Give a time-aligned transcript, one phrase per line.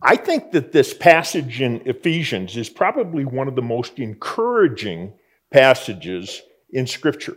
[0.00, 5.14] I think that this passage in Ephesians is probably one of the most encouraging
[5.50, 7.36] passages in Scripture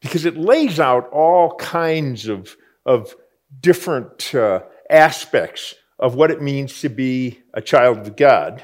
[0.00, 3.14] because it lays out all kinds of, of
[3.60, 8.62] different uh, aspects of what it means to be a child of God.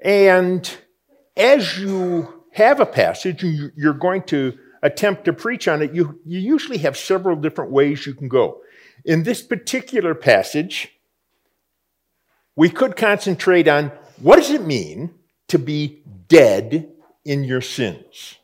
[0.00, 0.70] And
[1.36, 6.20] as you have a passage and you're going to attempt to preach on it, you,
[6.24, 8.60] you usually have several different ways you can go.
[9.04, 10.93] In this particular passage,
[12.56, 13.90] we could concentrate on
[14.20, 15.14] what does it mean
[15.48, 16.90] to be dead
[17.24, 18.36] in your sins?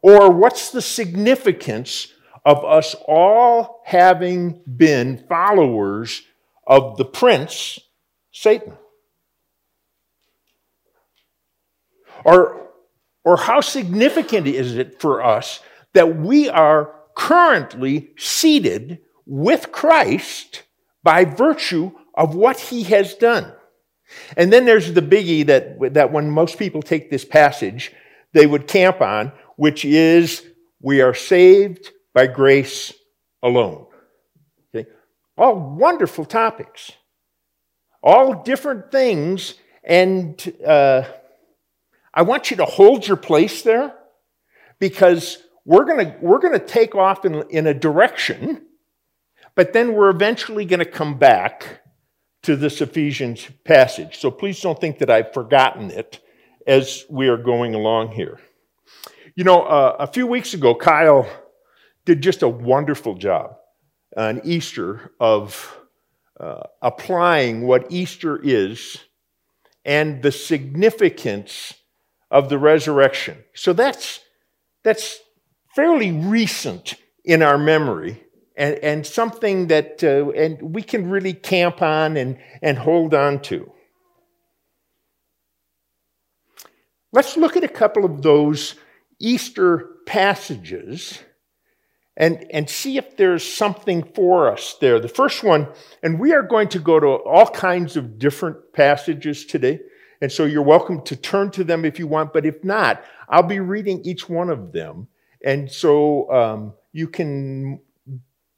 [0.00, 2.08] Or what's the significance
[2.44, 6.22] of us all having been followers
[6.66, 7.78] of the prince,
[8.32, 8.76] Satan?
[12.24, 12.68] Or,
[13.24, 15.60] or how significant is it for us
[15.92, 20.62] that we are currently seated with Christ
[21.02, 23.52] by virtue of what he has done?
[24.36, 27.92] And then there's the biggie that, that when most people take this passage,
[28.32, 30.44] they would camp on, which is
[30.80, 32.92] we are saved by grace
[33.42, 33.86] alone.
[34.74, 34.88] Okay?
[35.36, 36.92] All wonderful topics,
[38.02, 39.54] all different things,
[39.84, 41.04] and uh,
[42.14, 43.94] I want you to hold your place there
[44.78, 48.66] because we're going we're gonna take off in, in a direction,
[49.54, 51.82] but then we're eventually going to come back
[52.42, 54.18] to this Ephesians passage.
[54.18, 56.20] So please don't think that I've forgotten it
[56.66, 58.40] as we are going along here.
[59.34, 61.28] You know, uh, a few weeks ago, Kyle
[62.04, 63.56] did just a wonderful job
[64.16, 65.76] on Easter of
[66.38, 68.98] uh, applying what Easter is
[69.84, 71.74] and the significance
[72.30, 73.38] of the resurrection.
[73.54, 74.20] So that's,
[74.82, 75.18] that's
[75.74, 76.94] fairly recent
[77.24, 78.22] in our memory
[78.62, 83.40] and, and something that uh, and we can really camp on and, and hold on
[83.42, 83.68] to.
[87.10, 88.76] Let's look at a couple of those
[89.18, 91.18] Easter passages
[92.16, 95.00] and, and see if there's something for us there.
[95.00, 95.66] The first one,
[96.04, 99.80] and we are going to go to all kinds of different passages today.
[100.20, 103.42] And so you're welcome to turn to them if you want, but if not, I'll
[103.42, 105.08] be reading each one of them.
[105.44, 107.80] And so um, you can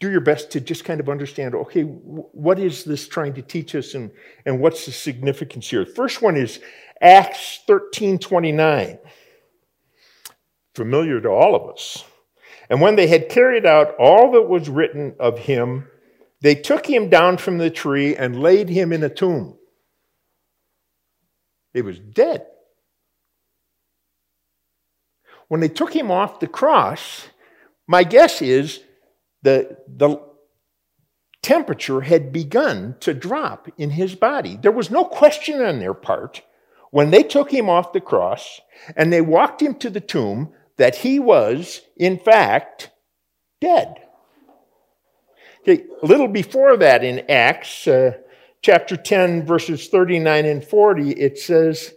[0.04, 3.75] do your best to just kind of understand okay, what is this trying to teach
[3.75, 4.10] us and,
[4.44, 5.87] and what's the significance here?
[5.87, 6.60] First one is
[7.00, 8.98] Acts 13 29,
[10.75, 12.04] familiar to all of us.
[12.69, 15.88] And when they had carried out all that was written of him,
[16.42, 19.56] they took him down from the tree and laid him in a tomb.
[21.72, 22.47] He was dead.
[25.48, 27.28] When they took him off the cross,
[27.86, 28.81] my guess is
[29.44, 30.19] the, the
[31.43, 34.59] temperature had begun to drop in his body.
[34.60, 36.43] There was no question on their part
[36.91, 38.60] when they took him off the cross
[38.97, 42.91] and they walked him to the tomb that he was, in fact,
[43.60, 44.00] dead.
[45.60, 48.12] Okay, a little before that in Acts, uh,
[48.62, 51.93] chapter 10, verses 39 and 40, it says,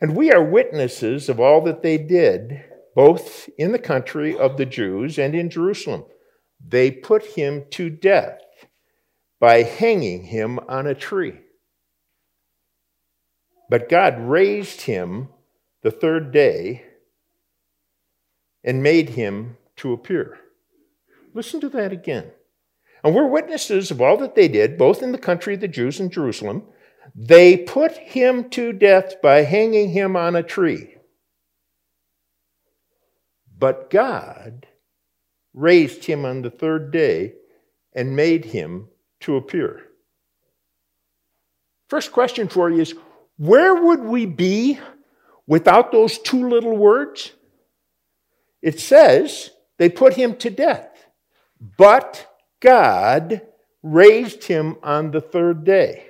[0.00, 2.62] And we are witnesses of all that they did,
[2.94, 6.04] both in the country of the Jews and in Jerusalem.
[6.64, 8.40] They put him to death
[9.38, 11.40] by hanging him on a tree.
[13.68, 15.28] But God raised him
[15.82, 16.84] the third day
[18.64, 20.38] and made him to appear.
[21.34, 22.30] Listen to that again.
[23.04, 26.00] And we're witnesses of all that they did, both in the country of the Jews
[26.00, 26.64] and Jerusalem.
[27.14, 30.96] They put him to death by hanging him on a tree.
[33.58, 34.66] But God
[35.56, 37.32] raised him on the third day
[37.94, 38.88] and made him
[39.20, 39.82] to appear.
[41.88, 42.94] First question for you is
[43.38, 44.78] where would we be
[45.46, 47.32] without those two little words?
[48.62, 51.06] It says they put him to death,
[51.78, 52.26] but
[52.60, 53.40] God
[53.82, 56.06] raised him on the third day.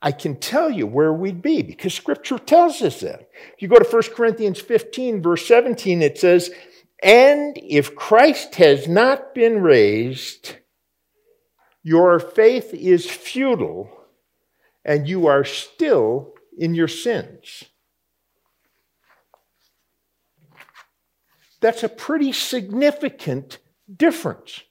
[0.00, 3.28] I can tell you where we'd be because scripture tells us that.
[3.54, 6.50] If you go to 1 Corinthians 15, verse 17, it says,
[7.02, 10.56] And if Christ has not been raised,
[11.82, 13.90] your faith is futile
[14.84, 17.64] and you are still in your sins.
[21.60, 23.58] That's a pretty significant
[23.94, 24.62] difference.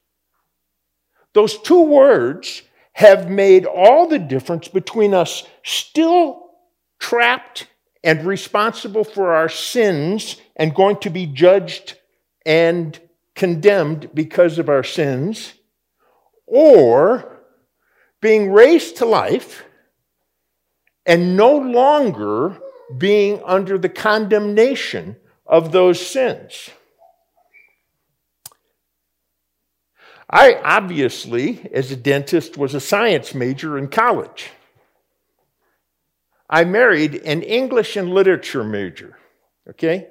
[1.33, 2.63] Those two words
[2.93, 6.51] have made all the difference between us still
[6.99, 7.67] trapped
[8.03, 11.96] and responsible for our sins and going to be judged
[12.47, 12.97] and
[13.35, 15.53] condemned because of our sins,
[16.47, 17.43] or
[18.21, 19.65] being raised to life
[21.05, 22.57] and no longer
[22.97, 26.69] being under the condemnation of those sins.
[30.29, 34.51] I obviously, as a dentist, was a science major in college.
[36.49, 39.17] I married an English and literature major,
[39.69, 40.07] okay?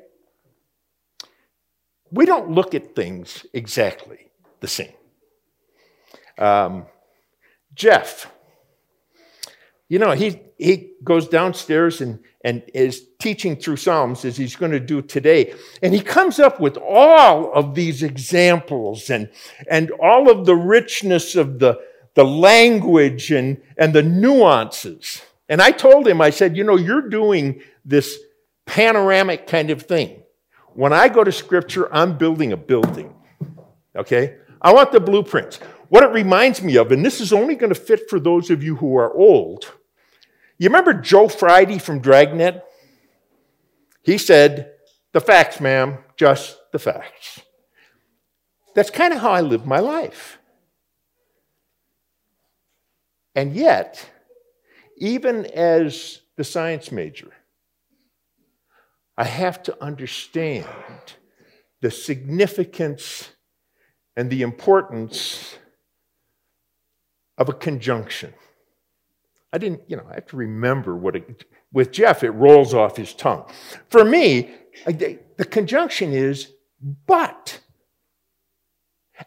[2.16, 4.30] We don't look at things exactly
[4.60, 4.94] the same.
[6.38, 6.86] Um,
[7.74, 8.32] Jeff,
[9.88, 14.72] you know, he, he goes downstairs and, and is teaching through Psalms as he's going
[14.72, 15.52] to do today.
[15.82, 19.30] And he comes up with all of these examples and,
[19.70, 21.78] and all of the richness of the,
[22.14, 25.20] the language and, and the nuances.
[25.50, 28.18] And I told him, I said, you know, you're doing this
[28.64, 30.22] panoramic kind of thing.
[30.76, 33.14] When I go to scripture, I'm building a building.
[33.96, 34.36] Okay?
[34.60, 35.56] I want the blueprints.
[35.88, 38.62] What it reminds me of, and this is only going to fit for those of
[38.62, 39.72] you who are old.
[40.58, 42.62] You remember Joe Friday from Dragnet?
[44.02, 44.72] He said,
[45.12, 47.40] The facts, ma'am, just the facts.
[48.74, 50.38] That's kind of how I live my life.
[53.34, 54.10] And yet,
[54.98, 57.32] even as the science major,
[59.18, 60.66] I have to understand
[61.80, 63.30] the significance
[64.16, 65.56] and the importance
[67.38, 68.34] of a conjunction.
[69.52, 72.96] I didn't, you know, I have to remember what it, with Jeff, it rolls off
[72.96, 73.50] his tongue.
[73.88, 74.54] For me,
[74.86, 76.52] the conjunction is
[77.06, 77.60] but.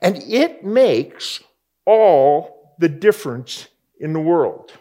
[0.01, 1.42] And it makes
[1.85, 3.68] all the difference
[4.00, 4.71] in the world.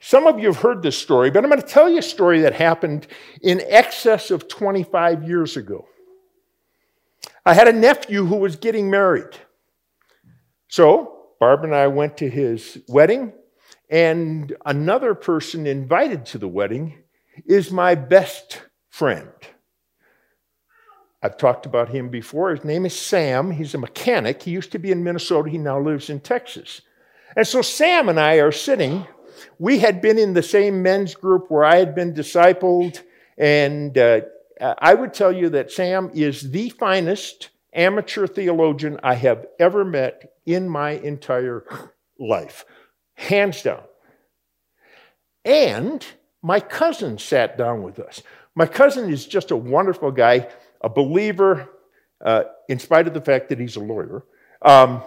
[0.00, 2.40] Some of you have heard this story, but I'm going to tell you a story
[2.40, 3.06] that happened
[3.42, 5.86] in excess of 25 years ago.
[7.44, 9.36] I had a nephew who was getting married.
[10.68, 13.32] So Barb and I went to his wedding,
[13.90, 17.02] and another person invited to the wedding
[17.44, 19.28] is my best friend.
[21.22, 22.50] I've talked about him before.
[22.50, 23.50] His name is Sam.
[23.50, 24.42] He's a mechanic.
[24.42, 25.50] He used to be in Minnesota.
[25.50, 26.80] He now lives in Texas.
[27.36, 29.06] And so Sam and I are sitting.
[29.58, 33.02] We had been in the same men's group where I had been discipled.
[33.38, 34.20] And uh,
[34.60, 40.34] I would tell you that Sam is the finest amateur theologian I have ever met
[40.46, 41.64] in my entire
[42.18, 42.64] life,
[43.14, 43.82] hands down.
[45.44, 46.04] And
[46.42, 48.22] my cousin sat down with us.
[48.54, 50.48] My cousin is just a wonderful guy,
[50.80, 51.70] a believer,
[52.22, 54.24] uh, in spite of the fact that he's a lawyer.
[54.62, 55.02] Um,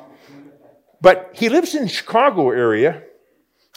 [1.02, 3.04] but he lives in Chicago area.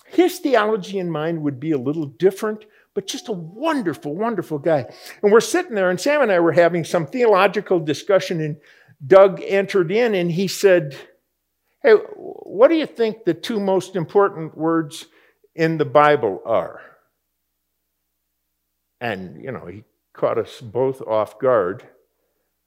[0.08, 2.64] His theology and mine would be a little different,
[2.94, 4.87] but just a wonderful, wonderful guy.
[5.23, 8.56] And we're sitting there, and Sam and I were having some theological discussion, and
[9.05, 10.97] Doug entered in and he said,
[11.82, 15.06] Hey, what do you think the two most important words
[15.55, 16.81] in the Bible are?
[19.00, 21.87] And, you know, he caught us both off guard.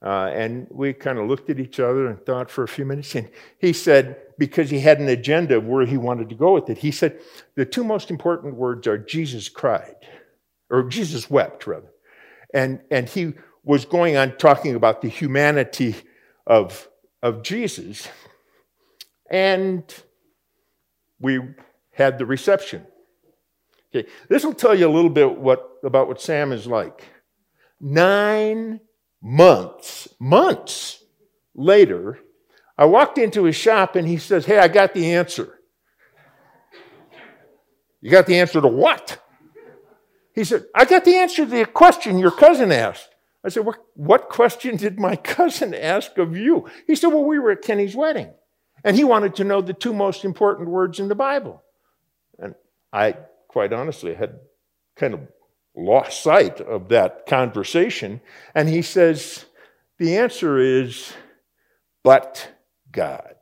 [0.01, 3.15] Uh, and we kind of looked at each other and thought for a few minutes.
[3.15, 6.69] And he said, because he had an agenda of where he wanted to go with
[6.69, 7.19] it, he said,
[7.55, 9.97] the two most important words are Jesus cried,
[10.69, 11.91] or Jesus wept, rather.
[12.53, 15.95] And, and he was going on talking about the humanity
[16.47, 16.87] of,
[17.21, 18.07] of Jesus.
[19.29, 19.83] And
[21.19, 21.41] we
[21.91, 22.87] had the reception.
[23.93, 27.03] Okay, this will tell you a little bit what, about what Sam is like.
[27.81, 28.79] Nine
[29.21, 31.03] months, months
[31.55, 32.19] later,
[32.77, 35.59] I walked into his shop and he says, Hey, I got the answer.
[38.01, 39.21] You got the answer to what?
[40.33, 43.09] He said, I got the answer to the question your cousin asked.
[43.43, 46.67] I said, what, what question did my cousin ask of you?
[46.87, 48.31] He said, Well, we were at Kenny's wedding.
[48.83, 51.61] And he wanted to know the two most important words in the Bible.
[52.37, 52.55] And
[52.93, 53.17] I,
[53.49, 54.39] quite honestly, had
[54.95, 55.19] kind of
[55.79, 58.21] lost sight of that conversation.
[58.53, 59.45] And he says,
[59.97, 61.13] The answer is,
[62.03, 62.49] but
[62.91, 63.35] God.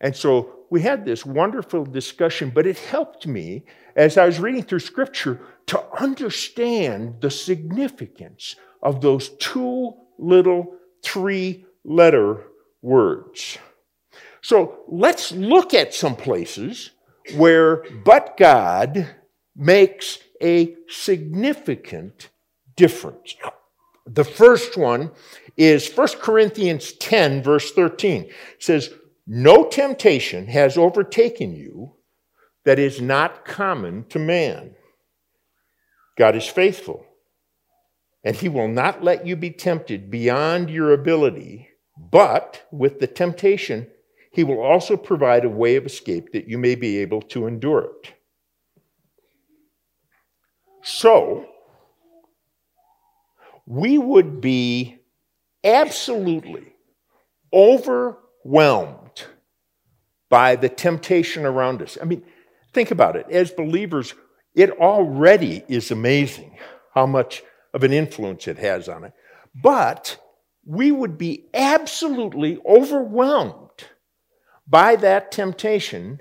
[0.00, 4.62] And so we had this wonderful discussion, but it helped me as I was reading
[4.62, 12.44] through scripture to understand the significance of those two little three letter
[12.82, 13.58] words.
[14.42, 16.90] So let's look at some places
[17.36, 19.08] where but God
[19.56, 22.30] makes a significant
[22.76, 23.34] difference.
[24.06, 25.10] The first one
[25.56, 28.24] is 1 Corinthians 10, verse 13.
[28.24, 28.90] It says,
[29.26, 31.96] No temptation has overtaken you
[32.64, 34.74] that is not common to man.
[36.16, 37.04] God is faithful,
[38.24, 43.88] and he will not let you be tempted beyond your ability, but with the temptation,
[44.32, 47.90] he will also provide a way of escape that you may be able to endure
[48.02, 48.15] it.
[50.86, 51.48] So,
[53.66, 55.00] we would be
[55.64, 56.74] absolutely
[57.52, 59.24] overwhelmed
[60.30, 61.98] by the temptation around us.
[62.00, 62.22] I mean,
[62.72, 63.26] think about it.
[63.28, 64.14] As believers,
[64.54, 66.56] it already is amazing
[66.94, 67.42] how much
[67.74, 69.12] of an influence it has on it.
[69.60, 70.16] But
[70.64, 73.88] we would be absolutely overwhelmed
[74.68, 76.20] by that temptation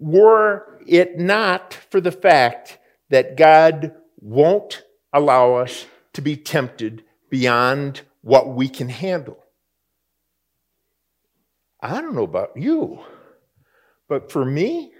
[0.00, 2.78] were it not for the fact
[3.10, 9.38] that God won't allow us to be tempted beyond what we can handle.
[11.80, 13.00] I don't know about you,
[14.08, 14.92] but for me,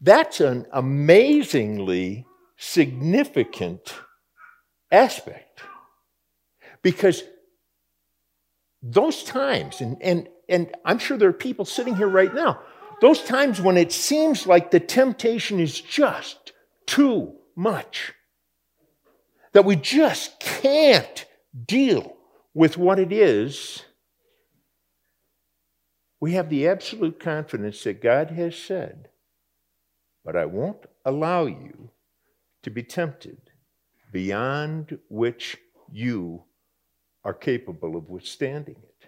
[0.00, 3.94] that's an amazingly significant
[4.90, 5.62] aspect.
[6.82, 7.22] Because
[8.82, 12.60] those times, and, and, and I'm sure there are people sitting here right now,
[13.00, 16.52] those times when it seems like the temptation is just
[16.86, 18.14] too much,
[19.52, 21.24] that we just can't
[21.66, 22.16] deal
[22.54, 23.84] with what it is,
[26.20, 29.08] we have the absolute confidence that God has said,
[30.24, 31.90] But I won't allow you
[32.62, 33.38] to be tempted
[34.12, 35.56] beyond which
[35.90, 36.44] you
[37.24, 39.06] are capable of withstanding it.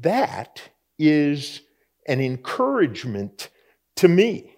[0.00, 0.62] That
[0.98, 1.62] is
[2.06, 3.48] an encouragement
[3.96, 4.55] to me.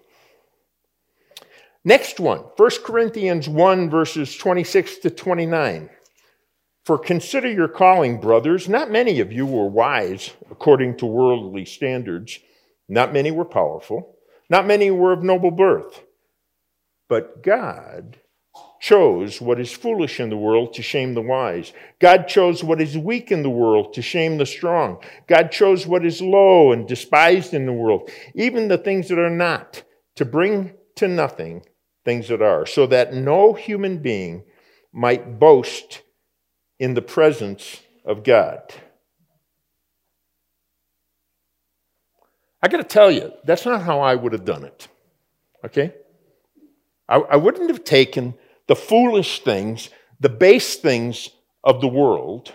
[1.85, 5.89] Next one, 1 Corinthians 1, verses 26 to 29.
[6.85, 8.67] For consider your calling, brothers.
[8.67, 12.39] Not many of you were wise according to worldly standards.
[12.89, 14.17] Not many were powerful.
[14.49, 16.03] Not many were of noble birth.
[17.07, 18.19] But God
[18.81, 21.71] chose what is foolish in the world to shame the wise.
[21.99, 25.01] God chose what is weak in the world to shame the strong.
[25.27, 29.29] God chose what is low and despised in the world, even the things that are
[29.29, 29.83] not,
[30.15, 31.63] to bring to nothing
[32.05, 34.43] things that are, so that no human being
[34.93, 36.01] might boast
[36.79, 38.61] in the presence of God.
[42.61, 44.87] I got to tell you, that's not how I would have done it.
[45.65, 45.93] Okay?
[47.07, 48.35] I, I wouldn't have taken
[48.67, 49.89] the foolish things,
[50.19, 51.29] the base things
[51.63, 52.53] of the world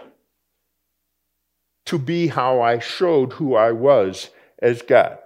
[1.86, 5.18] to be how I showed who I was as God.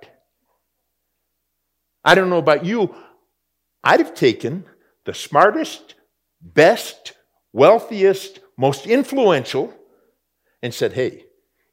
[2.04, 2.94] I don't know about you,
[3.82, 4.64] I'd have taken
[5.04, 5.94] the smartest,
[6.40, 7.14] best,
[7.52, 9.72] wealthiest, most influential
[10.62, 11.24] and said, hey,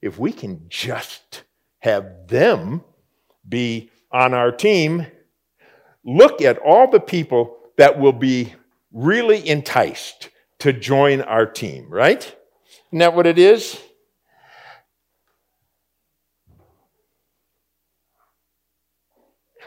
[0.01, 1.43] if we can just
[1.79, 2.83] have them
[3.47, 5.07] be on our team,
[6.03, 8.53] look at all the people that will be
[8.91, 12.35] really enticed to join our team, right?
[12.89, 13.79] Isn't that what it is?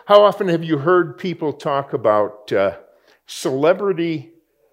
[0.09, 2.79] How often have you heard people talk about uh,
[3.27, 4.31] celebrity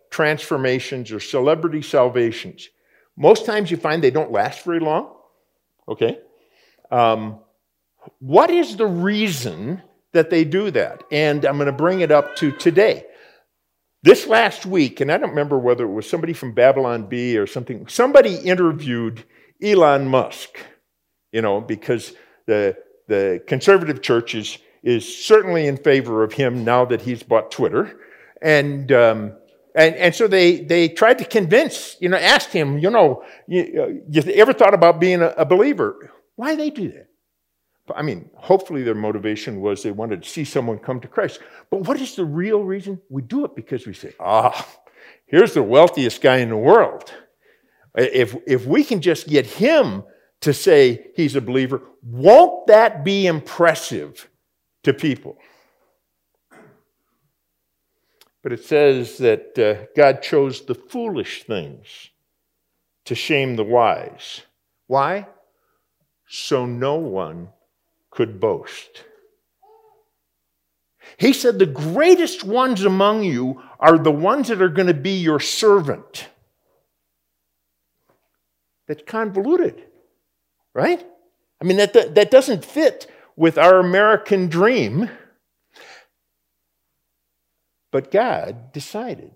[0.09, 2.69] transformations or celebrity salvations?
[3.17, 5.13] Most times you find they don't last very long.
[5.89, 6.19] Okay?
[6.89, 7.39] Um,
[8.19, 9.81] what is the reason
[10.13, 11.03] that they do that?
[11.11, 13.03] And I'm going to bring it up to today.
[14.03, 17.45] This last week, and I don't remember whether it was somebody from Babylon Bee or
[17.45, 19.25] something, somebody interviewed
[19.61, 20.59] Elon Musk,
[21.33, 22.13] you know, because
[22.45, 22.77] the,
[23.09, 24.33] the conservative church
[24.85, 27.99] is, certainly in favor of him now that he's bought Twitter.
[28.41, 29.33] And, um,
[29.73, 34.03] and, and so they, they tried to convince, you know, asked him, you know, you,
[34.07, 36.11] you ever thought about being a, a believer?
[36.35, 37.07] Why they do that?
[37.93, 41.39] I mean, hopefully their motivation was they wanted to see someone come to Christ.
[41.69, 43.01] But what is the real reason?
[43.09, 44.67] We do it because we say, ah,
[45.25, 47.11] here's the wealthiest guy in the world.
[47.95, 50.03] If, if we can just get him
[50.41, 54.29] to say he's a believer, won't that be impressive
[54.85, 55.37] to people?
[58.41, 62.11] But it says that uh, God chose the foolish things
[63.05, 64.41] to shame the wise.
[64.87, 65.27] Why?
[66.27, 67.49] So no one
[68.11, 69.03] could boast.
[71.17, 75.17] He said, The greatest ones among you are the ones that are going to be
[75.17, 76.27] your servant.
[78.87, 79.83] That's convoluted,
[80.73, 81.03] right?
[81.59, 85.09] I mean, that, that doesn't fit with our American dream.
[87.91, 89.31] But God decided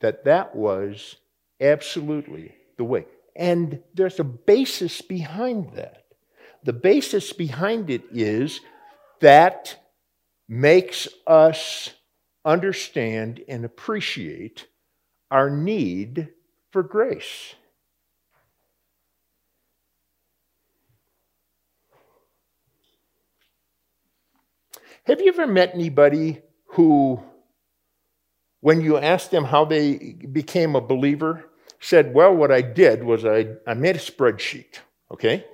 [0.00, 1.16] that that was
[1.60, 3.06] absolutely the way.
[3.36, 6.04] And there's a basis behind that.
[6.64, 8.60] The basis behind it is
[9.20, 9.76] that
[10.48, 11.90] makes us
[12.44, 14.66] understand and appreciate
[15.30, 16.28] our need
[16.70, 17.54] for grace.
[25.04, 27.20] Have you ever met anybody who,
[28.60, 31.44] when you asked them how they became a believer,
[31.80, 34.78] said, Well, what I did was I, I made a spreadsheet,
[35.10, 35.44] okay?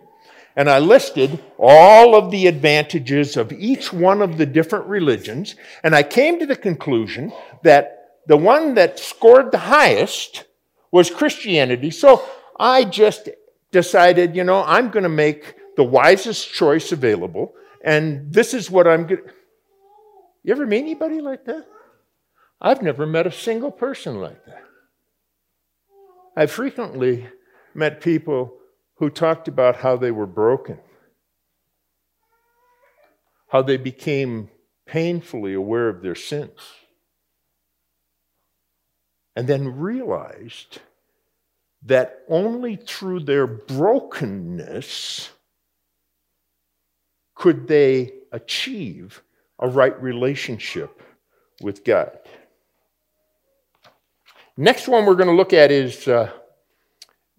[0.55, 5.95] And I listed all of the advantages of each one of the different religions, and
[5.95, 10.45] I came to the conclusion that the one that scored the highest
[10.91, 11.91] was Christianity.
[11.91, 12.23] So
[12.61, 13.31] I just
[13.73, 18.87] decided, you know, I'm going to make the wisest choice available, and this is what
[18.87, 19.33] I'm going to.
[20.43, 21.67] You ever meet anybody like that?
[22.61, 24.65] I've never met a single person like that.
[26.37, 27.27] I frequently
[27.75, 28.55] met people
[28.97, 30.79] who talked about how they were broken,
[33.49, 34.51] how they became
[34.87, 36.61] painfully aware of their sins,
[39.37, 40.79] and then realized
[41.83, 45.31] that only through their brokenness
[47.35, 49.23] could they achieve
[49.59, 51.03] a right relationship
[51.63, 52.19] with God.
[54.57, 56.33] Next one we're going to look at is uh,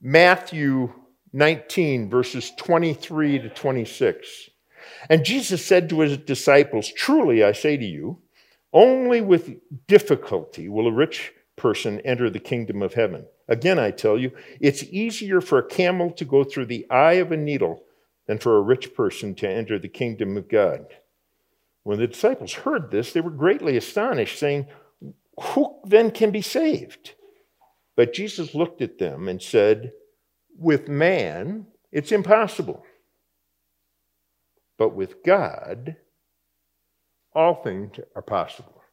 [0.01, 0.93] Matthew
[1.33, 4.49] 19, verses 23 to 26.
[5.09, 8.19] And Jesus said to his disciples, Truly I say to you,
[8.71, 9.55] only with
[9.87, 13.25] difficulty will a rich person enter the kingdom of heaven.
[13.47, 17.31] Again, I tell you, it's easier for a camel to go through the eye of
[17.31, 17.83] a needle
[18.27, 20.85] than for a rich person to enter the kingdom of God.
[21.89, 24.67] When the disciples heard this, they were greatly astonished, saying,
[25.41, 27.15] who then can be saved?
[27.95, 29.93] But Jesus looked at them and said,
[30.55, 32.85] With man, it's impossible.
[34.77, 35.95] But with God,
[37.33, 38.83] all things are possible.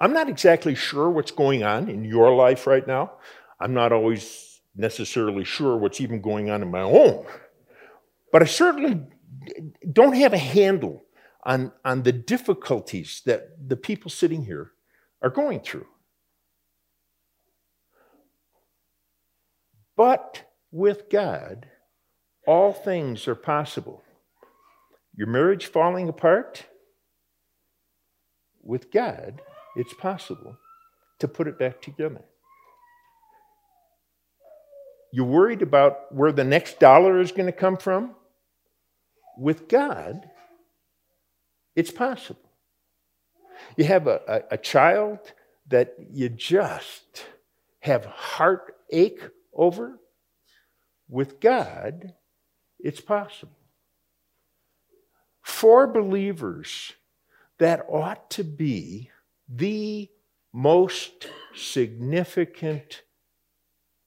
[0.00, 3.14] I'm not exactly sure what's going on in your life right now.
[3.58, 7.26] I'm not always necessarily sure what's even going on in my own.
[8.32, 9.02] But I certainly
[9.92, 11.02] don't have a handle
[11.44, 14.72] on, on the difficulties that the people sitting here
[15.22, 15.86] are going through.
[19.96, 21.68] But with God,
[22.46, 24.02] all things are possible.
[25.14, 26.66] Your marriage falling apart?
[28.62, 29.42] With God,
[29.76, 30.56] it's possible
[31.18, 32.24] to put it back together.
[35.12, 38.14] You're worried about where the next dollar is going to come from?
[39.38, 40.28] With God,
[41.74, 42.50] it's possible.
[43.76, 45.18] You have a, a, a child
[45.68, 47.24] that you just
[47.80, 49.98] have heartache over.
[51.08, 52.14] With God,
[52.78, 53.56] it's possible.
[55.42, 56.92] For believers,
[57.58, 59.10] that ought to be
[59.48, 60.08] the
[60.52, 63.02] most significant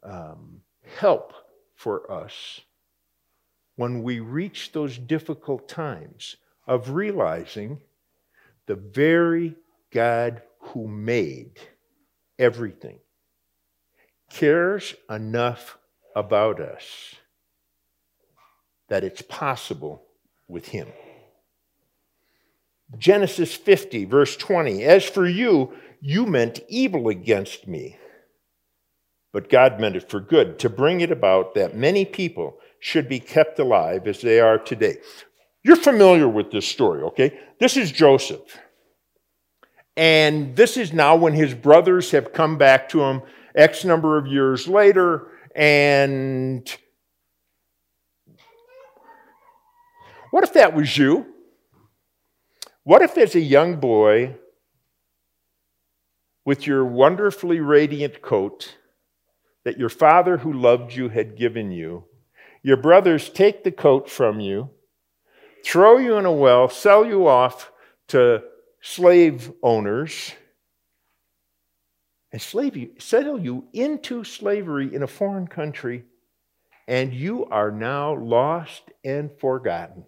[0.01, 0.61] um,
[0.97, 1.33] help
[1.75, 2.61] for us
[3.75, 7.81] when we reach those difficult times of realizing
[8.65, 9.55] the very
[9.91, 11.59] God who made
[12.39, 12.99] everything
[14.29, 15.77] cares enough
[16.15, 17.15] about us
[18.89, 20.03] that it's possible
[20.47, 20.87] with Him.
[22.97, 27.97] Genesis 50, verse 20 As for you, you meant evil against me,
[29.31, 33.17] but God meant it for good, to bring it about that many people should be
[33.17, 34.97] kept alive as they are today.
[35.63, 37.39] You're familiar with this story, okay?
[37.57, 38.59] This is Joseph.
[39.95, 43.21] And this is now when his brothers have come back to him
[43.55, 46.69] X number of years later, and
[50.31, 51.25] what if that was you?
[52.83, 54.35] What if, as a young boy,
[56.43, 58.75] with your wonderfully radiant coat
[59.63, 62.03] that your father who loved you had given you,
[62.63, 64.69] your brothers take the coat from you,
[65.65, 67.71] throw you in a well, sell you off
[68.07, 68.41] to
[68.81, 70.33] slave owners,
[72.31, 76.05] and slave you, settle you into slavery in a foreign country,
[76.87, 80.05] and you are now lost and forgotten.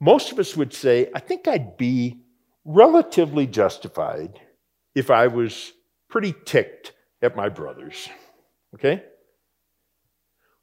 [0.00, 2.22] Most of us would say, I think I'd be
[2.64, 4.40] relatively justified
[4.94, 5.72] if I was
[6.08, 8.08] pretty ticked at my brothers.
[8.74, 9.04] Okay?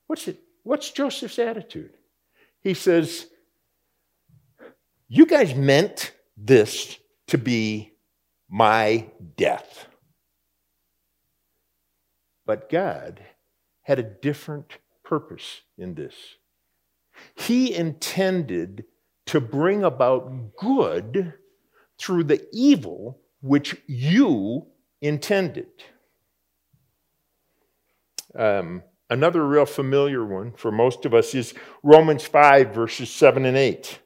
[0.09, 0.39] What's it?
[0.63, 1.93] What's Joseph's attitude?
[2.61, 3.27] He says,
[5.07, 7.93] You guys meant this to be
[8.49, 9.05] my
[9.37, 9.85] death.
[12.43, 13.23] But God
[13.83, 16.15] had a different purpose in this.
[17.35, 18.85] He intended
[19.27, 21.35] to bring about good
[21.99, 24.65] through the evil which you
[25.01, 25.67] intended.
[28.33, 33.57] Um, Another real familiar one for most of us is Romans 5, verses 7 and
[33.57, 33.99] 8.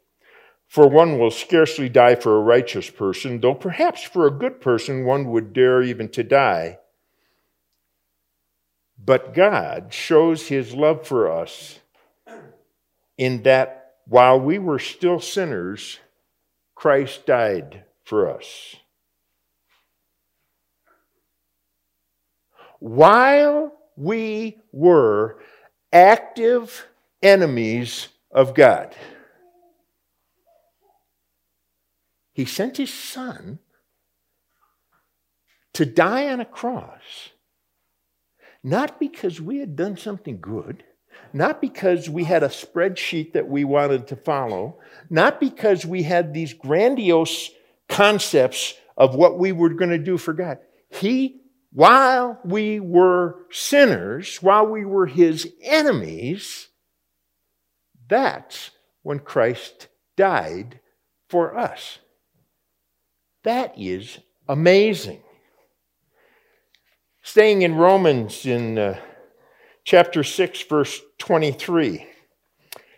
[0.67, 5.05] For one will scarcely die for a righteous person, though perhaps for a good person
[5.05, 6.79] one would dare even to die.
[8.97, 11.79] But God shows his love for us
[13.17, 15.99] in that while we were still sinners,
[16.75, 18.77] Christ died for us.
[22.79, 25.39] While we were
[25.91, 26.87] active
[27.21, 28.95] enemies of God.
[32.33, 33.59] He sent his son
[35.73, 37.29] to die on a cross,
[38.63, 40.83] not because we had done something good,
[41.31, 44.79] not because we had a spreadsheet that we wanted to follow,
[45.09, 47.51] not because we had these grandiose
[47.87, 50.59] concepts of what we were going to do for God.
[50.89, 51.41] He,
[51.73, 56.67] while we were sinners, while we were his enemies,
[58.07, 58.69] that's
[59.01, 60.79] when Christ died
[61.29, 61.97] for us.
[63.43, 65.23] That is amazing.
[67.23, 68.99] Staying in Romans in uh,
[69.83, 72.05] chapter 6, verse 23,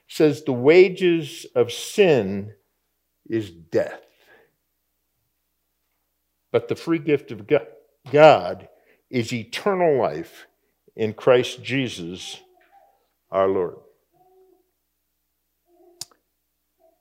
[0.08, 2.52] says, The wages of sin
[3.30, 4.02] is death.
[6.52, 7.68] But the free gift of God
[8.12, 10.48] is eternal life
[10.96, 12.39] in Christ Jesus
[13.32, 13.76] our Lord.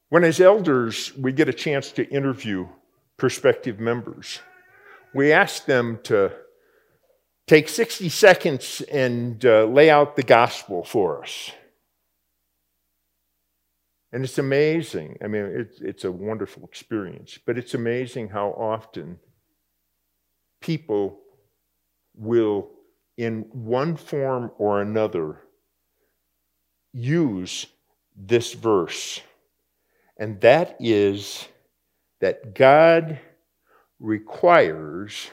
[0.08, 2.68] When, as elders, we get a chance to interview
[3.16, 4.40] prospective members.
[5.12, 6.32] We ask them to
[7.46, 11.50] take 60 seconds and uh, lay out the gospel for us.
[14.12, 15.18] And it's amazing.
[15.22, 19.18] I mean, it's, it's a wonderful experience, but it's amazing how often
[20.64, 21.20] people
[22.16, 22.70] will,
[23.18, 25.42] in one form or another,
[26.94, 27.66] use
[28.16, 29.20] this verse.
[30.16, 31.46] And that is
[32.20, 33.20] that God
[34.00, 35.28] requires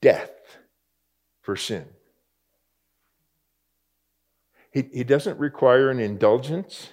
[0.00, 0.32] death
[1.42, 1.86] for sin.
[4.72, 6.88] He, he doesn't require an indulgence.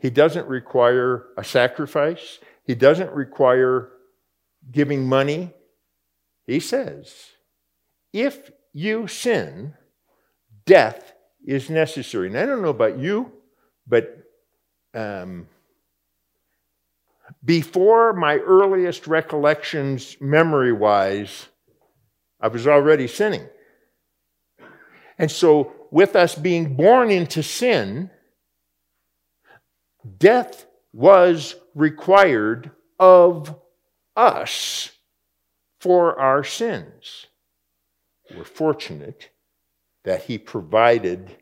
[0.00, 2.40] He doesn't require a sacrifice.
[2.64, 3.90] He doesn't require
[4.72, 5.52] giving money.
[6.46, 7.14] He says,
[8.12, 9.74] if you sin,
[10.64, 11.12] death
[11.44, 12.28] is necessary.
[12.28, 13.32] And I don't know about you,
[13.86, 14.18] but
[14.94, 15.48] um,
[17.44, 21.48] before my earliest recollections, memory wise,
[22.40, 23.48] I was already sinning.
[25.18, 28.10] And so, with us being born into sin,
[30.18, 33.54] death was required of
[34.14, 34.90] us
[35.86, 37.26] for our sins.
[38.36, 39.30] We're fortunate
[40.02, 41.36] that He provided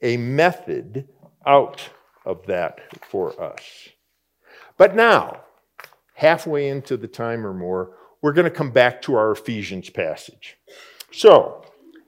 [0.00, 1.06] a method
[1.44, 1.90] out
[2.24, 3.90] of that for us.
[4.78, 5.42] But now,
[6.14, 7.90] halfway into the time or more,
[8.22, 10.56] we're going to come back to our Ephesians passage.
[11.12, 11.62] So,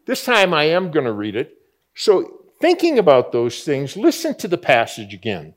[0.07, 1.59] this time I am going to read it.
[1.94, 5.57] So, thinking about those things, listen to the passage again.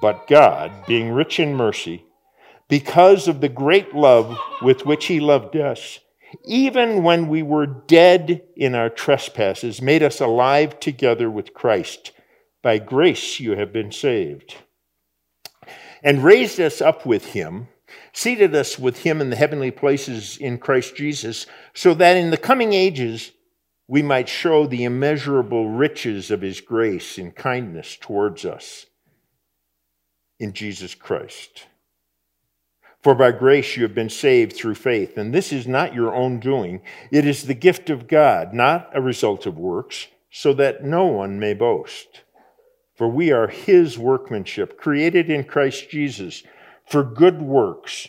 [0.00, 2.04] But God, being rich in mercy,
[2.68, 5.98] because of the great love with which He loved us,
[6.44, 12.12] even when we were dead in our trespasses, made us alive together with Christ.
[12.62, 14.56] By grace you have been saved
[16.02, 17.68] and raised us up with him,
[18.12, 22.36] seated us with him in the heavenly places in Christ Jesus, so that in the
[22.36, 23.32] coming ages
[23.86, 28.86] we might show the immeasurable riches of his grace and kindness towards us
[30.38, 31.66] in Jesus Christ.
[33.02, 36.40] For by grace you have been saved through faith, and this is not your own
[36.40, 36.82] doing.
[37.12, 41.38] It is the gift of God, not a result of works, so that no one
[41.38, 42.22] may boast.
[42.94, 46.42] For we are his workmanship, created in Christ Jesus
[46.84, 48.08] for good works,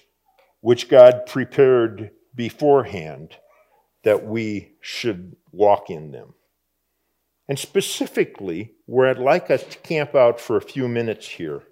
[0.61, 3.37] which God prepared beforehand
[4.03, 6.33] that we should walk in them.
[7.47, 11.63] And specifically, where I'd like us to camp out for a few minutes here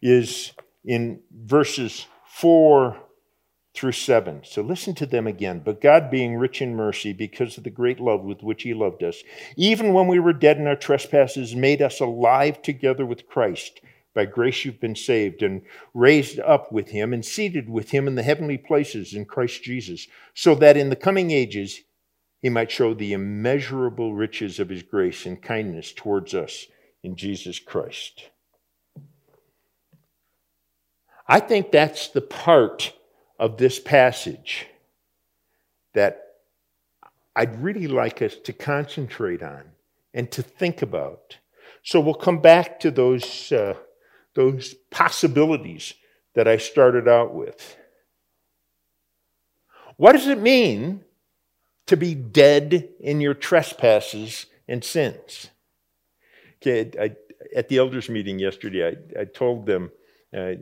[0.00, 0.52] is
[0.84, 2.96] in verses 4
[3.74, 4.40] through 7.
[4.44, 5.62] So listen to them again.
[5.64, 9.02] But God, being rich in mercy, because of the great love with which He loved
[9.02, 9.22] us,
[9.56, 13.80] even when we were dead in our trespasses, made us alive together with Christ.
[14.14, 15.62] By grace you've been saved and
[15.94, 20.08] raised up with Him and seated with Him in the heavenly places in Christ Jesus,
[20.34, 21.82] so that in the coming ages
[22.42, 26.66] He might show the immeasurable riches of His grace and kindness towards us
[27.04, 28.30] in Jesus Christ.
[31.28, 32.94] I think that's the part
[33.38, 34.66] of this passage
[35.94, 36.22] that
[37.36, 39.64] I'd really like us to concentrate on
[40.14, 41.36] and to think about.
[41.82, 43.74] So we'll come back to those, uh,
[44.34, 45.94] those possibilities
[46.34, 47.76] that I started out with.
[49.96, 51.04] What does it mean
[51.86, 55.50] to be dead in your trespasses and sins?
[56.56, 57.16] Okay, I,
[57.54, 59.90] at the elders' meeting yesterday, I, I told them,
[60.36, 60.52] uh,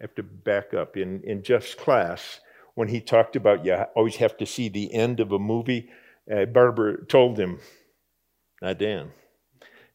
[0.00, 0.96] I have to back up.
[0.96, 2.40] In, in Jeff's class,
[2.74, 5.90] when he talked about you always have to see the end of a movie,
[6.32, 7.60] uh, Barbara told him,
[8.62, 9.10] not Dan.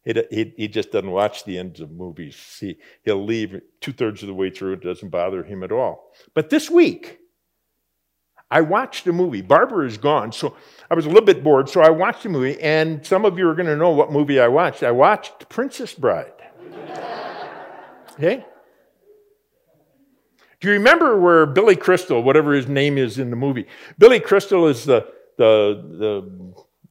[0.03, 2.57] He, he, he, just doesn't watch the ends of movies.
[2.59, 4.73] He, he'll leave two thirds of the way through.
[4.73, 6.11] It doesn't bother him at all.
[6.35, 7.17] But this week,
[8.51, 9.41] I watched a movie.
[9.41, 10.55] Barbara is gone, so
[10.91, 13.49] I was a little bit bored, so I watched a movie, and some of you
[13.49, 14.83] are going to know what movie I watched.
[14.83, 16.31] I watched Princess Bride.
[18.11, 18.45] okay?
[20.59, 24.67] Do you remember where Billy Crystal, whatever his name is in the movie, Billy Crystal
[24.67, 26.23] is the, the,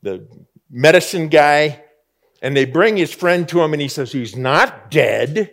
[0.03, 0.29] the, the
[0.71, 1.83] medicine guy,
[2.43, 5.53] and they bring his friend to him, and he says, He's not dead,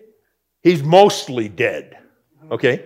[0.62, 1.98] he's mostly dead.
[2.52, 2.86] Okay?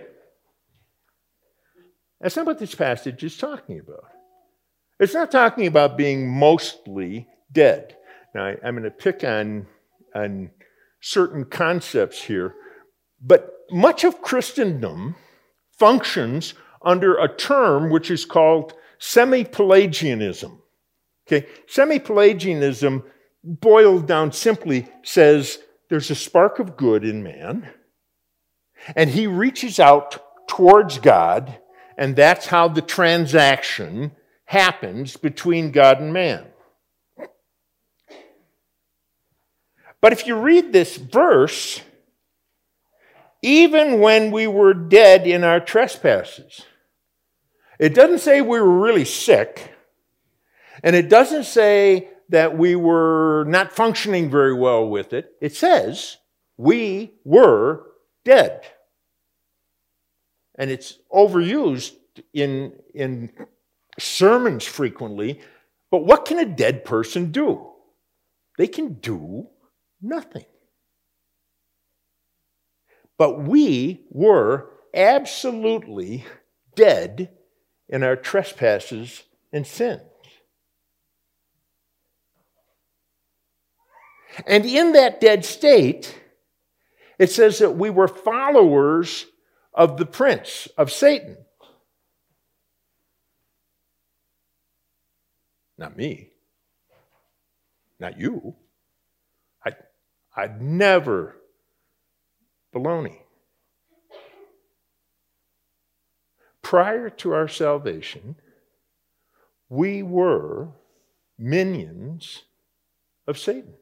[2.20, 4.04] That's not what this passage is talking about.
[4.98, 7.96] It's not talking about being mostly dead.
[8.34, 9.66] Now, I, am going to pick on,
[10.14, 10.50] on
[11.00, 12.54] certain concepts here,
[13.26, 15.16] but much of Christendom
[15.72, 20.62] functions under a term which is called semi Pelagianism.
[21.26, 23.02] Okay, semi Pelagianism,
[23.42, 25.58] boiled down simply, says
[25.88, 27.68] there's a spark of good in man,
[28.94, 31.58] and he reaches out towards God,
[31.98, 34.12] and that's how the transaction
[34.44, 36.46] happens between God and man.
[40.00, 41.80] But if you read this verse,
[43.46, 46.62] even when we were dead in our trespasses.
[47.78, 49.72] It doesn't say we were really sick,
[50.82, 55.30] and it doesn't say that we were not functioning very well with it.
[55.40, 56.16] It says
[56.56, 57.86] we were
[58.24, 58.62] dead.
[60.58, 61.94] And it's overused
[62.32, 63.30] in, in
[63.98, 65.40] sermons frequently.
[65.92, 67.70] But what can a dead person do?
[68.58, 69.46] They can do
[70.02, 70.46] nothing.
[73.18, 76.24] But we were absolutely
[76.74, 77.30] dead
[77.88, 80.02] in our trespasses and sins.
[84.46, 86.20] And in that dead state,
[87.18, 89.26] it says that we were followers
[89.72, 91.38] of the prince of Satan.
[95.78, 96.30] Not me.
[97.98, 98.56] Not you.
[99.64, 99.72] I,
[100.34, 101.36] I'd never
[102.76, 103.20] Baloney.
[106.60, 108.36] Prior to our salvation,
[109.70, 110.68] we were
[111.38, 112.42] minions
[113.26, 113.74] of Satan.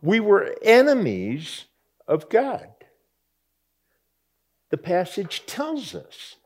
[0.00, 1.66] We were enemies
[2.08, 2.68] of God.
[4.70, 6.36] The passage tells us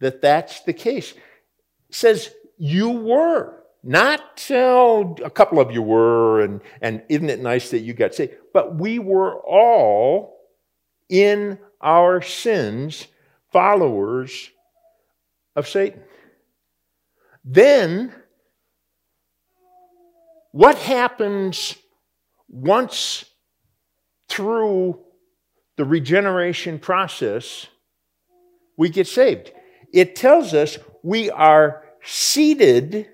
[0.00, 1.12] that that's the case.
[1.12, 3.59] It says you were.
[3.82, 8.14] Not oh, a couple of you were, and, and isn't it nice that you got
[8.14, 8.34] saved?
[8.52, 10.38] But we were all
[11.08, 13.06] in our sins
[13.52, 14.50] followers
[15.56, 16.02] of Satan.
[17.44, 18.12] Then,
[20.52, 21.76] what happens
[22.48, 23.24] once
[24.28, 25.00] through
[25.76, 27.66] the regeneration process
[28.76, 29.52] we get saved?
[29.92, 33.08] It tells us we are seated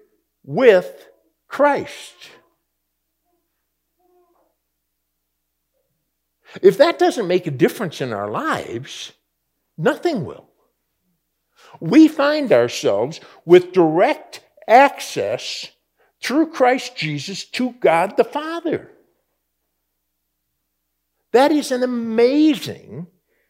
[0.46, 1.08] with
[1.48, 2.14] Christ.
[6.62, 9.12] If that doesn't make a difference in our lives,
[9.76, 10.48] nothing will.
[11.80, 15.70] We find ourselves with direct access
[16.22, 18.90] through Christ Jesus to God the Father.
[21.32, 23.08] That is an amazing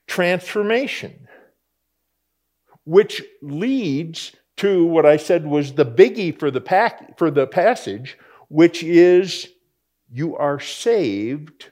[0.08, 1.28] transformation,
[2.84, 8.18] which leads to what I said was the biggie for the, pack, for the passage,
[8.48, 9.48] which is
[10.10, 11.70] you are saved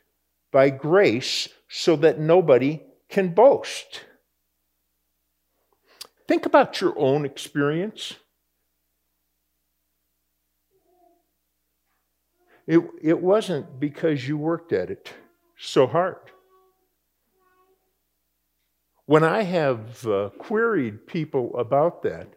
[0.53, 4.05] by grace so that nobody can boast.
[6.27, 8.14] Think about your own experience.
[12.66, 15.12] It, it wasn't because you worked at it
[15.59, 16.16] so hard.
[19.07, 22.29] When I have uh, queried people about that,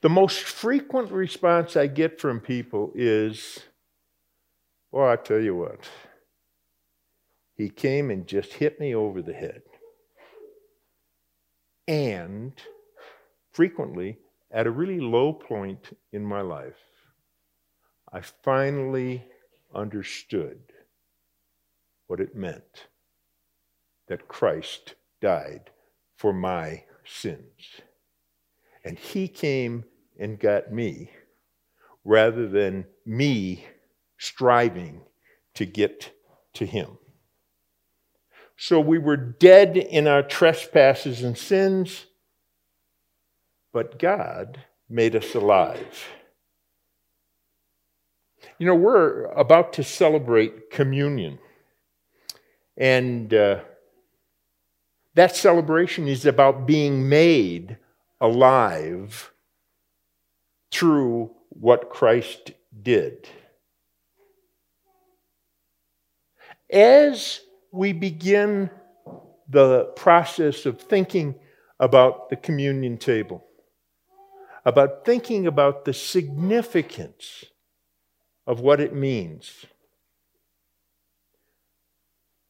[0.00, 3.60] the most frequent response I get from people is,
[4.92, 5.88] Well, I tell you what,
[7.56, 9.62] he came and just hit me over the head.
[11.88, 12.52] And
[13.50, 14.18] frequently,
[14.50, 16.78] at a really low point in my life,
[18.12, 19.24] I finally
[19.74, 20.60] understood
[22.06, 22.86] what it meant
[24.06, 25.70] that Christ died
[26.16, 27.82] for my sins.
[28.88, 29.84] And he came
[30.18, 31.10] and got me
[32.06, 33.66] rather than me
[34.16, 35.02] striving
[35.52, 36.10] to get
[36.54, 36.96] to him.
[38.56, 42.06] So we were dead in our trespasses and sins,
[43.74, 46.06] but God made us alive.
[48.56, 51.38] You know, we're about to celebrate communion.
[52.78, 53.60] And uh,
[55.12, 57.76] that celebration is about being made
[58.20, 59.32] alive
[60.70, 62.52] through what Christ
[62.82, 63.28] did.
[66.70, 67.40] As
[67.72, 68.70] we begin
[69.48, 71.34] the process of thinking
[71.80, 73.44] about the communion table,
[74.64, 77.44] about thinking about the significance
[78.46, 79.64] of what it means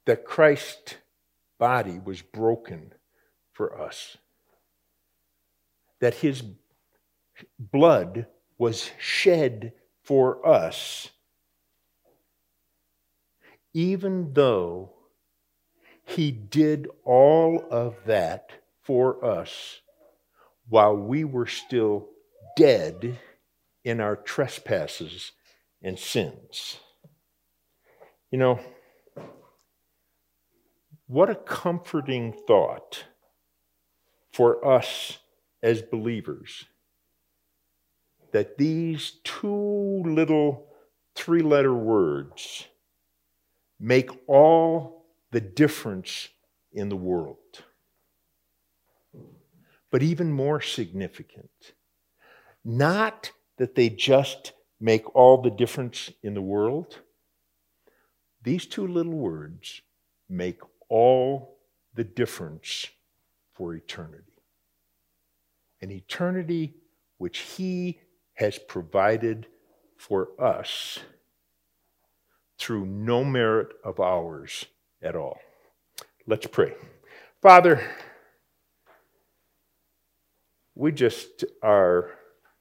[0.06, 0.94] that Christ's
[1.58, 2.94] body was broken
[3.52, 4.16] for us,
[6.00, 6.42] that his
[7.58, 11.10] blood was shed for us,
[13.74, 14.92] even though
[16.04, 18.50] he did all of that
[18.82, 19.80] for us
[20.68, 22.08] while we were still
[22.56, 23.18] dead
[23.84, 25.32] in our trespasses
[25.82, 26.78] and sins.
[28.30, 28.60] You know,
[31.06, 33.04] what a comforting thought
[34.32, 35.18] for us
[35.62, 36.64] as believers
[38.32, 40.66] that these two little
[41.14, 42.68] three letter words
[43.80, 46.28] make all the difference
[46.72, 47.36] in the world.
[49.90, 51.72] But even more significant,
[52.64, 56.98] not that they just make all the difference in the world.
[58.42, 59.80] These two little words
[60.28, 61.56] make all
[61.94, 62.88] the difference
[63.54, 64.37] for eternity.
[65.80, 66.74] An eternity
[67.18, 68.00] which He
[68.34, 69.46] has provided
[69.96, 71.00] for us
[72.58, 74.66] through no merit of ours
[75.02, 75.38] at all.
[76.26, 76.74] Let's pray.
[77.40, 77.82] Father,
[80.74, 82.10] we just are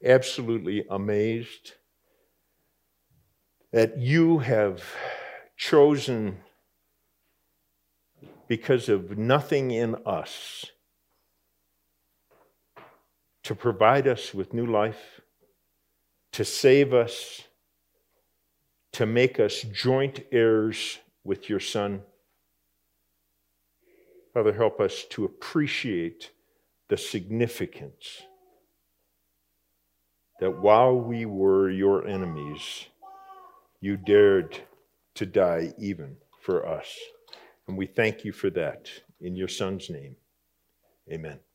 [0.03, 1.73] absolutely amazed
[3.71, 4.83] that you have
[5.55, 6.37] chosen
[8.47, 10.65] because of nothing in us
[13.47, 15.21] to provide us with new life,
[16.33, 17.43] to save us,
[18.91, 22.01] to make us joint heirs with your Son.
[24.33, 26.31] Father, help us to appreciate
[26.89, 28.23] the significance
[30.41, 32.87] that while we were your enemies,
[33.79, 34.59] you dared
[35.15, 36.93] to die even for us.
[37.69, 38.89] And we thank you for that.
[39.21, 40.17] In your Son's name,
[41.09, 41.46] amen.